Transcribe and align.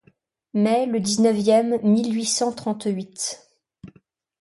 Mai, 0.55 0.87
le 0.87 0.99
dix-neuvième, 0.99 1.77
mille 1.83 2.11
huit 2.15 2.25
cent 2.25 2.51
trente-huit. 2.51 3.47